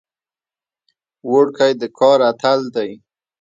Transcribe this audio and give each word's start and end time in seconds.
هلک 1.29 1.57
د 1.79 1.81
کار 1.97 2.19
اتل 2.31 2.59
دی. 2.75 2.91